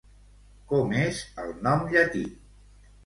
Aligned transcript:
Com 0.71 0.95
és 1.01 1.19
el 1.43 1.53
nom 1.69 1.85
llatí? 1.93 2.25